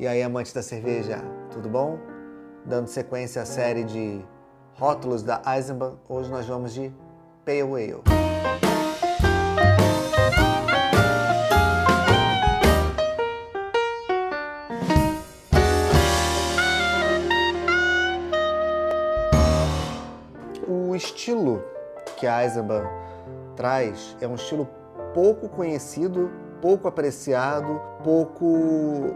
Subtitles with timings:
[0.00, 1.18] E aí, amantes da cerveja,
[1.50, 1.98] tudo bom?
[2.64, 4.24] Dando sequência à série de
[4.72, 6.90] rótulos da Eisenbahn, hoje nós vamos de
[7.44, 8.02] Pale Ale.
[20.66, 21.62] O estilo
[22.16, 22.86] que a Eisenbahn
[23.54, 24.66] traz é um estilo
[25.12, 26.30] pouco conhecido,
[26.62, 29.14] pouco apreciado, pouco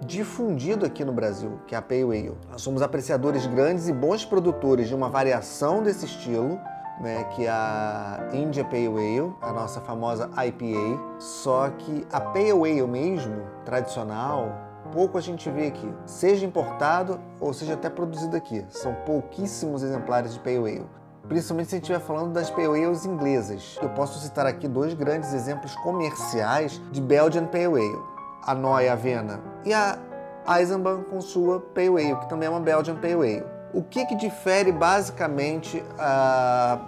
[0.00, 2.36] difundido aqui no Brasil, que é a Pale Ale.
[2.50, 6.58] Nós somos apreciadores grandes e bons produtores de uma variação desse estilo,
[7.00, 11.18] né, que é a India Pale Ale, a nossa famosa IPA.
[11.18, 14.52] Só que a Pale Ale mesmo, tradicional,
[14.92, 18.64] pouco a gente vê aqui, seja importado ou seja até produzido aqui.
[18.68, 20.86] São pouquíssimos exemplares de Pale Ale.
[21.28, 23.78] Principalmente se a gente estiver falando das Pale Ales inglesas.
[23.82, 28.17] Eu posso citar aqui dois grandes exemplos comerciais de Belgian Pale Ale.
[28.44, 29.98] A Noia Avena e a
[30.48, 33.44] Eisenbahn com sua Pale Ale, que também é uma Belgian Pale Ale.
[33.74, 36.78] O que, que difere basicamente a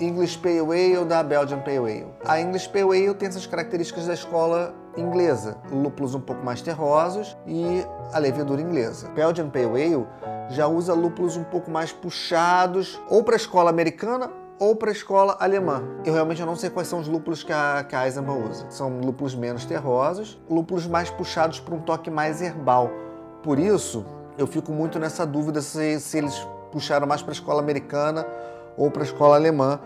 [0.00, 2.06] English Pale Ale da Belgian Pale Ale?
[2.24, 7.36] A English Pale Ale tem essas características da escola inglesa, lúpulos um pouco mais terrosos
[7.46, 9.08] e a levedura inglesa.
[9.10, 10.06] Belgian Pale Ale
[10.50, 14.92] já usa lúpulos um pouco mais puxados, ou para a escola americana ou para a
[14.92, 15.82] escola alemã.
[16.04, 18.66] Eu realmente não sei quais são os lúpulos que a, que a usa.
[18.70, 22.90] São lúpulos menos terrosos, lúpulos mais puxados para um toque mais herbal.
[23.42, 24.04] Por isso,
[24.38, 28.26] eu fico muito nessa dúvida se, se eles puxaram mais para a escola americana
[28.76, 29.80] ou para a escola alemã,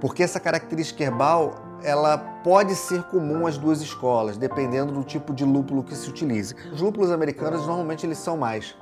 [0.00, 5.44] porque essa característica herbal ela pode ser comum às duas escolas, dependendo do tipo de
[5.44, 6.54] lúpulo que se utilize.
[6.72, 8.74] Os lúpulos americanos normalmente eles são mais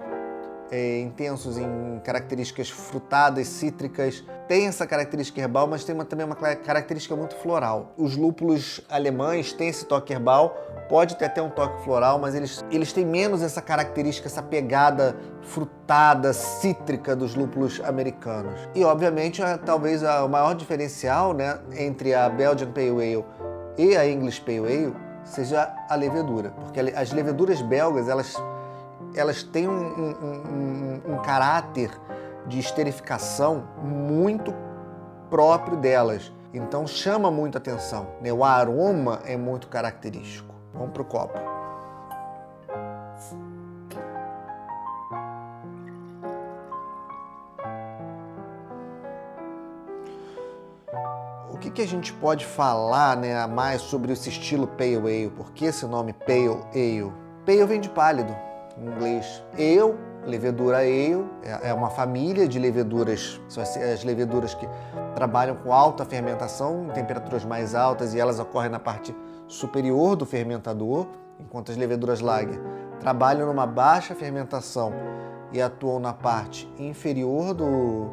[0.70, 4.24] é, intensos em características frutadas, cítricas.
[4.48, 7.92] Tem essa característica herbal, mas tem uma, também uma característica muito floral.
[7.96, 10.56] Os lúpulos alemães têm esse toque herbal,
[10.88, 15.16] pode ter até um toque floral, mas eles, eles têm menos essa característica, essa pegada
[15.42, 18.68] frutada, cítrica dos lúpulos americanos.
[18.74, 23.24] E, obviamente, talvez o maior diferencial né, entre a Belgian Pale Ale
[23.78, 28.36] e a English Pale Ale seja a levedura, porque as leveduras belgas, elas
[29.14, 31.90] elas têm um, um, um, um caráter
[32.46, 34.54] de esterificação muito
[35.30, 36.32] próprio delas.
[36.52, 38.06] Então chama muito atenção.
[38.20, 38.32] Né?
[38.32, 40.54] O aroma é muito característico.
[40.72, 41.38] Vamos para o copo.
[51.50, 55.30] O que, que a gente pode falar né, mais sobre esse estilo Pale Ale?
[55.30, 57.12] Por que esse nome Pale Ale?
[57.46, 58.36] Pale vem de pálido
[58.84, 59.42] em inglês.
[59.52, 59.94] Ale,
[60.26, 64.68] levedura ale, é, é uma família de leveduras, são as leveduras que
[65.14, 69.14] trabalham com alta fermentação, em temperaturas mais altas, e elas ocorrem na parte
[69.46, 71.06] superior do fermentador,
[71.40, 72.60] enquanto as leveduras lager
[73.04, 74.90] trabalham numa baixa fermentação
[75.52, 78.08] e atuam na parte inferior do,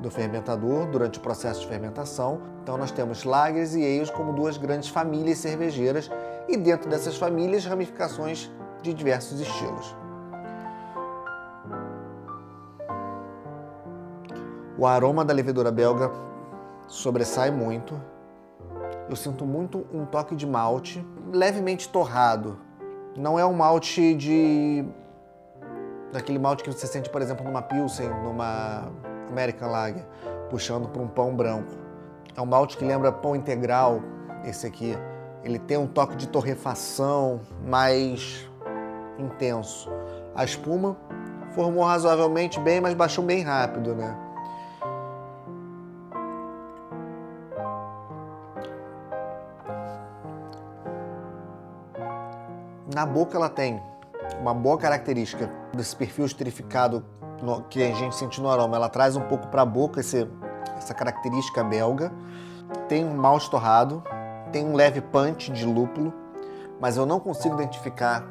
[0.00, 2.38] do fermentador durante o processo de fermentação.
[2.62, 6.10] Então nós temos lagers e ales como duas grandes famílias cervejeiras
[6.46, 8.50] e dentro dessas famílias ramificações
[8.82, 9.96] de diversos estilos.
[14.78, 16.08] O aroma da levedura belga
[16.86, 18.00] sobressai muito.
[19.08, 22.58] Eu sinto muito um toque de malte, levemente torrado.
[23.16, 24.84] Não é um malte de.
[26.12, 28.88] daquele malte que você sente, por exemplo, numa Pilsen, numa
[29.28, 30.06] American Lager,
[30.48, 31.72] puxando para um pão branco.
[32.36, 34.00] É um malte que lembra pão integral,
[34.44, 34.96] esse aqui.
[35.42, 38.47] Ele tem um toque de torrefação, mais
[39.18, 39.90] intenso.
[40.34, 40.96] A espuma
[41.54, 44.16] formou razoavelmente bem, mas baixou bem rápido, né?
[52.94, 53.80] Na boca ela tem
[54.40, 57.04] uma boa característica desse perfil esterificado
[57.70, 58.76] que a gente sente no aroma.
[58.76, 60.28] Ela traz um pouco para a boca esse,
[60.76, 62.12] essa característica belga.
[62.88, 64.02] Tem um mal estorrado,
[64.50, 66.12] tem um leve punch de lúpulo,
[66.80, 68.26] mas eu não consigo identificar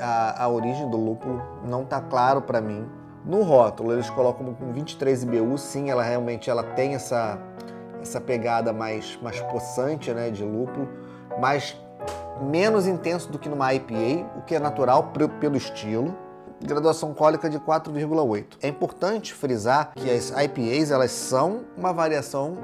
[0.00, 2.86] a, a origem do lúpulo, não está claro para mim.
[3.24, 7.38] No rótulo eles colocam com 23 IBU, sim, ela realmente ela tem essa,
[8.00, 10.88] essa pegada mais, mais possante né, de lúpulo,
[11.40, 11.76] mas
[12.40, 16.16] menos intenso do que numa IPA, o que é natural pelo estilo.
[16.64, 18.58] Graduação alcoólica de 4,8.
[18.62, 22.56] É importante frisar que as IPAs elas são uma variação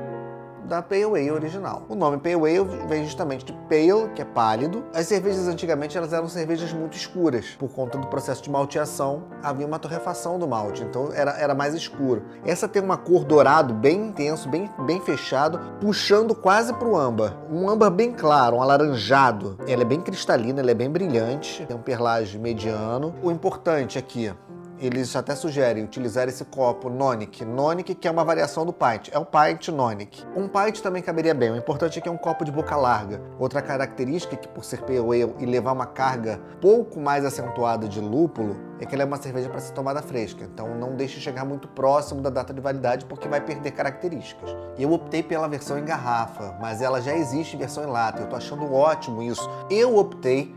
[0.68, 1.82] da Pale Ale original.
[1.88, 4.84] O nome Pale Ale vem justamente de pale, que é pálido.
[4.94, 7.56] As cervejas antigamente elas eram cervejas muito escuras.
[7.58, 11.74] Por conta do processo de malteação, havia uma torrefação do malte, então era, era mais
[11.74, 12.22] escuro.
[12.44, 17.34] Essa tem uma cor dourado bem intenso, bem, bem fechado, puxando quase para o âmbar.
[17.50, 19.56] Um âmbar bem claro, um alaranjado.
[19.66, 23.14] Ela é bem cristalina, ela é bem brilhante, tem um perlage mediano.
[23.22, 24.30] O importante aqui
[24.80, 27.44] eles até sugerem utilizar esse copo Nonic.
[27.44, 29.08] Nonic, que é uma variação do pint.
[29.12, 30.24] É o pint Nonic.
[30.36, 31.50] Um pint também caberia bem.
[31.50, 33.20] O importante é que é um copo de boca larga.
[33.38, 38.56] Outra característica que por ser ale e levar uma carga pouco mais acentuada de lúpulo,
[38.80, 40.44] é que ela é uma cerveja para ser tomada fresca.
[40.44, 44.54] Então não deixe chegar muito próximo da data de validade porque vai perder características.
[44.78, 48.22] Eu optei pela versão em garrafa, mas ela já existe em versão em lata.
[48.22, 49.48] Eu tô achando ótimo isso.
[49.68, 50.54] Eu optei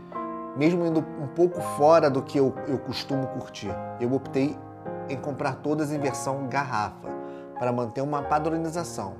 [0.56, 3.74] mesmo indo um pouco fora do que eu, eu costumo curtir.
[4.00, 4.58] Eu optei
[5.08, 7.08] em comprar todas em versão garrafa,
[7.58, 9.14] para manter uma padronização,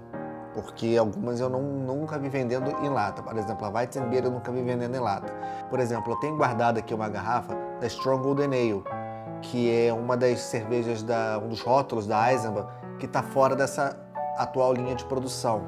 [0.53, 3.23] porque algumas eu não, nunca vi vendendo em lata.
[3.23, 5.33] Por exemplo, a Weizenbier eu nunca vi vendendo em lata.
[5.71, 8.85] Por exemplo, eu tenho guardado aqui uma garrafa da Strong Golden Ale,
[9.43, 12.67] que é uma das cervejas, da, um dos rótulos da Eisenbahn,
[12.99, 13.97] que está fora dessa
[14.37, 15.63] atual linha de produção.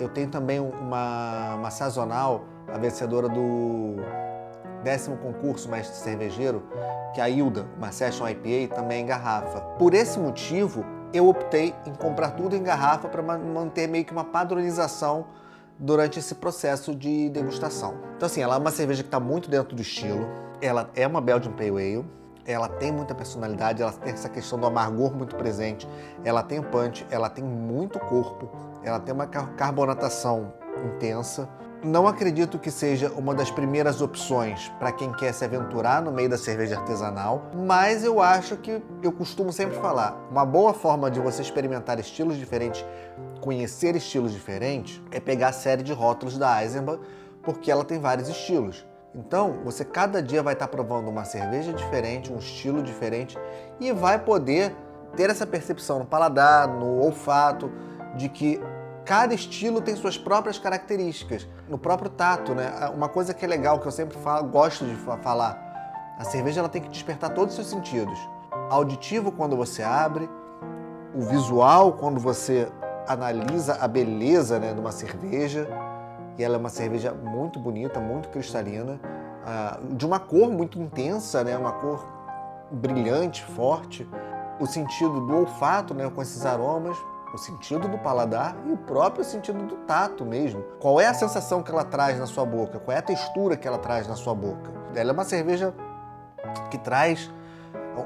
[0.00, 3.96] Eu tenho também uma, uma sazonal, a vencedora do
[4.86, 6.62] décimo concurso mestre cervejeiro,
[7.12, 9.60] que a Hilda, uma Session IPA, também em garrafa.
[9.76, 14.22] Por esse motivo, eu optei em comprar tudo em garrafa para manter meio que uma
[14.22, 15.26] padronização
[15.76, 17.96] durante esse processo de degustação.
[18.16, 20.24] Então assim, ela é uma cerveja que está muito dentro do estilo,
[20.62, 22.06] ela é uma Belgian Pale Ale,
[22.46, 25.88] ela tem muita personalidade, ela tem essa questão do amargor muito presente,
[26.24, 28.48] ela tem punch, ela tem muito corpo,
[28.84, 30.52] ela tem uma carbonatação
[30.84, 31.48] intensa,
[31.86, 36.28] não acredito que seja uma das primeiras opções para quem quer se aventurar no meio
[36.28, 41.20] da cerveja artesanal, mas eu acho que eu costumo sempre falar, uma boa forma de
[41.20, 42.84] você experimentar estilos diferentes,
[43.40, 46.98] conhecer estilos diferentes, é pegar a série de rótulos da Eisenbahn,
[47.42, 48.84] porque ela tem vários estilos.
[49.14, 53.38] Então, você cada dia vai estar provando uma cerveja diferente, um estilo diferente
[53.80, 54.74] e vai poder
[55.16, 57.70] ter essa percepção no paladar, no olfato,
[58.16, 58.60] de que
[59.06, 62.90] cada estilo tem suas próprias características, no próprio tato, né?
[62.92, 65.62] Uma coisa que é legal, que eu sempre falo, gosto de falar,
[66.18, 68.18] a cerveja ela tem que despertar todos os seus sentidos.
[68.68, 70.28] Auditivo quando você abre,
[71.14, 72.68] o visual quando você
[73.06, 75.68] analisa a beleza né, de uma cerveja,
[76.36, 79.00] e ela é uma cerveja muito bonita, muito cristalina,
[79.44, 82.04] uh, de uma cor muito intensa, né, uma cor
[82.72, 84.06] brilhante, forte.
[84.58, 86.96] O sentido do olfato, né, com esses aromas,
[87.34, 90.62] o sentido do paladar e o próprio sentido do tato mesmo.
[90.80, 92.78] Qual é a sensação que ela traz na sua boca?
[92.78, 94.70] Qual é a textura que ela traz na sua boca?
[94.94, 95.74] Ela é uma cerveja
[96.70, 97.30] que traz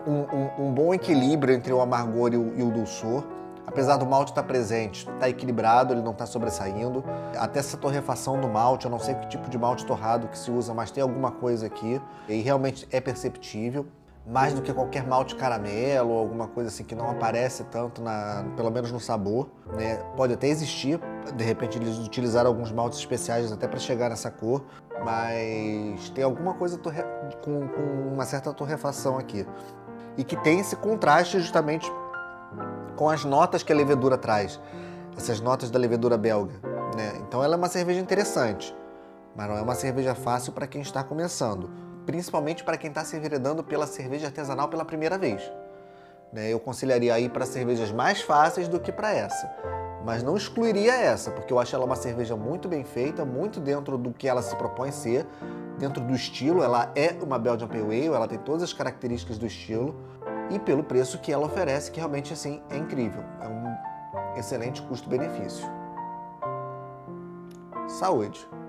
[0.06, 3.24] um, um, um bom equilíbrio entre o amargor e o, e o dulçor.
[3.66, 7.04] Apesar do malte estar presente, está equilibrado, ele não está sobressaindo.
[7.38, 10.50] Até essa torrefação do malte, eu não sei que tipo de malte torrado que se
[10.50, 13.86] usa, mas tem alguma coisa aqui e realmente é perceptível
[14.26, 18.44] mais do que qualquer malte caramelo ou alguma coisa assim que não aparece tanto, na,
[18.56, 19.48] pelo menos no sabor.
[19.76, 19.96] Né?
[20.16, 21.00] Pode até existir,
[21.34, 24.64] de repente eles utilizaram alguns maltes especiais até para chegar nessa cor,
[25.04, 27.02] mas tem alguma coisa torre,
[27.42, 29.46] com, com uma certa torrefação aqui.
[30.16, 31.90] E que tem esse contraste justamente
[32.96, 34.60] com as notas que a levedura traz,
[35.16, 36.54] essas notas da levedura belga.
[36.96, 37.14] Né?
[37.26, 38.76] Então ela é uma cerveja interessante,
[39.34, 43.16] mas não é uma cerveja fácil para quem está começando principalmente para quem está se
[43.16, 45.42] enveredando pela cerveja artesanal pela primeira vez.
[46.32, 46.52] Né?
[46.52, 49.50] Eu conciliaria aí para cervejas mais fáceis do que para essa,
[50.04, 53.98] mas não excluiria essa, porque eu acho ela uma cerveja muito bem feita, muito dentro
[53.98, 55.26] do que ela se propõe ser,
[55.78, 56.62] dentro do estilo.
[56.62, 59.94] Ela é uma Belgian Pale Ale, ela tem todas as características do estilo
[60.50, 63.22] e pelo preço que ela oferece, que realmente assim é incrível.
[63.40, 65.66] É um excelente custo-benefício.
[67.88, 68.59] Saúde!